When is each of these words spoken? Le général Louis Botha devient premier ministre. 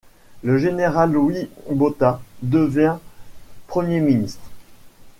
Le 0.41 0.57
général 0.57 1.11
Louis 1.11 1.47
Botha 1.69 2.21
devient 2.41 2.95
premier 3.67 3.99
ministre. 3.99 4.49